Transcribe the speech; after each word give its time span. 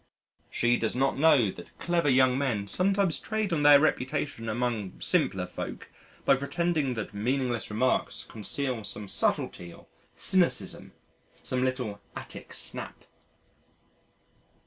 She 0.49 0.77
does 0.77 0.95
not 0.95 1.19
know 1.19 1.51
that 1.51 1.77
clever 1.77 2.09
young 2.09 2.35
men 2.35 2.67
sometimes 2.67 3.19
trade 3.19 3.53
on 3.53 3.61
their 3.61 3.79
reputation 3.79 4.49
among 4.49 4.99
simpler 4.99 5.45
folk 5.45 5.91
by 6.25 6.35
pretending 6.37 6.95
that 6.95 7.13
meaningless 7.13 7.69
remarks 7.69 8.23
conceal 8.27 8.83
some 8.83 9.07
subtlety 9.07 9.71
or 9.71 9.85
cynicism, 10.15 10.93
some 11.43 11.63
little 11.63 12.01
Attic 12.15 12.51
snap. 12.51 13.03